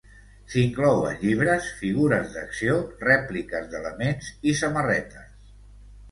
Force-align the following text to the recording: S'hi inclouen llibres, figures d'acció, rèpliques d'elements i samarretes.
S'hi 0.51 0.61
inclouen 0.67 1.17
llibres, 1.25 1.67
figures 1.81 2.31
d'acció, 2.37 2.77
rèpliques 3.03 3.67
d'elements 3.73 4.31
i 4.53 4.55
samarretes. 4.63 5.29